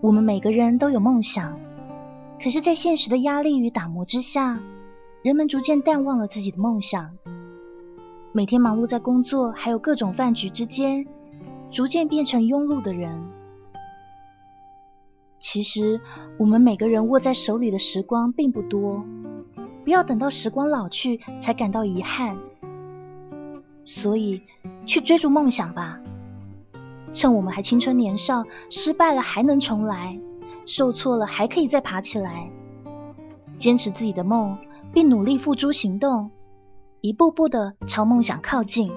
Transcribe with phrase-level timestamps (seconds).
[0.00, 1.58] 我们每个人都有梦想，
[2.40, 4.60] 可是，在现实的压力与打磨之下，
[5.22, 7.16] 人们逐渐淡忘了自己的梦想。
[8.30, 11.08] 每天忙碌在工作还有各种饭局之间，
[11.72, 13.28] 逐渐变成庸碌的人。
[15.40, 16.00] 其实，
[16.38, 19.04] 我们每个人握在手里的时光并不多，
[19.82, 22.38] 不要等到时光老去才感到遗憾。
[23.84, 24.42] 所以，
[24.86, 26.00] 去追逐梦想吧。
[27.12, 30.20] 趁我们还青春年少，失败了还能重来，
[30.66, 32.50] 受挫了还可以再爬起来。
[33.56, 34.58] 坚持自己的梦，
[34.92, 36.30] 并努力付诸行动。
[37.00, 38.92] 一步步的朝梦想靠近。